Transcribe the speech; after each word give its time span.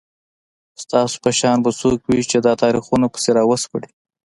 ستاسو 0.83 1.15
په 1.23 1.29
شان 1.39 1.57
به 1.63 1.71
څوک 1.81 1.99
وي 2.09 2.21
چي 2.29 2.37
دا 2.45 2.53
تاریخونه 2.63 3.05
پسي 3.13 3.31
راوسپړي 3.37 3.89